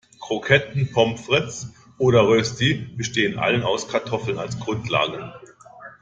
Kroketten, 0.19 0.91
Pommes 0.91 1.21
frites 1.27 1.73
oder 1.99 2.27
Rösti 2.27 2.73
bestehen 2.97 3.37
alle 3.37 3.63
aus 3.67 3.87
Kartoffeln 3.87 4.39
als 4.39 4.59
Grundlage. 4.59 5.31